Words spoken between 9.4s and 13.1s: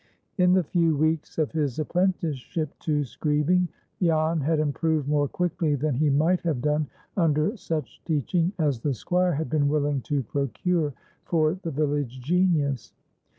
been willing to procure for the village genius.